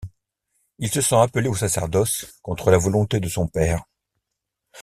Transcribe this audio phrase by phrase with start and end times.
[0.79, 3.83] Il se sent appelé au sacerdoce, contre la volonté de son père.